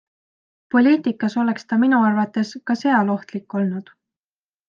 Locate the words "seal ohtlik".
2.83-3.57